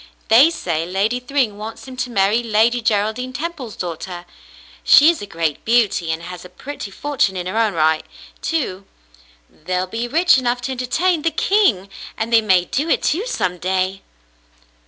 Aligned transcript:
They 0.29 0.49
say 0.49 0.83
Lady 0.87 1.19
Thryng 1.19 1.59
wants 1.59 1.87
him 1.87 1.95
to 1.97 2.09
marry 2.09 2.41
Lady 2.41 2.81
Geraldine 2.81 3.33
Temple's 3.33 3.75
daughter. 3.75 4.25
She 4.83 5.11
is 5.11 5.21
a 5.21 5.27
great 5.27 5.63
beauty, 5.63 6.11
and 6.11 6.23
has 6.23 6.43
a 6.43 6.49
pretty 6.49 6.89
fortune 6.89 7.37
in 7.37 7.45
her 7.45 7.55
own 7.59 7.75
right, 7.75 8.03
too. 8.41 8.87
They'll 9.47 9.85
be 9.85 10.07
rich 10.07 10.39
enough 10.39 10.59
to 10.61 10.71
entertain 10.71 11.21
the 11.21 11.29
king! 11.29 11.87
And 12.17 12.33
they 12.33 12.41
may 12.41 12.65
do 12.65 12.89
it, 12.89 13.03
too, 13.03 13.27
some 13.27 13.59
day." 13.59 14.01